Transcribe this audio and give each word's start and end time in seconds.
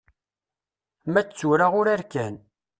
Ma 1.11 1.21
d 1.27 1.29
tura 1.37 1.67
urar 1.79 2.01
kan. 2.11 2.35